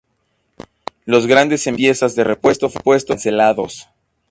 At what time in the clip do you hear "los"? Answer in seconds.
1.05-1.27